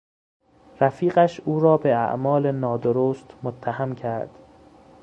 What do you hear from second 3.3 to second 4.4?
متهم کرد.